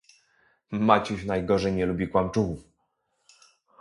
[0.71, 2.59] "Maciuś najgorzej nie lubi kłamczuchów."